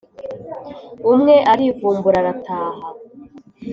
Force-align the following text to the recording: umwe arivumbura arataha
umwe 1.11 1.35
arivumbura 1.51 2.17
arataha 2.21 2.85